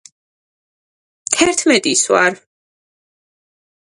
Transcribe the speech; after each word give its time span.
თერთმეტის 1.35 2.01
ვარ 2.13 2.39